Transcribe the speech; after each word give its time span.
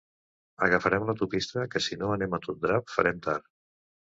Agafarem 0.67 1.05
l'autopista 1.09 1.67
que 1.75 1.83
si 1.89 1.99
no 2.01 2.09
anem 2.15 2.35
a 2.39 2.41
tot 2.47 2.59
drap, 2.65 2.89
farem 2.97 3.23
tard. 3.31 3.49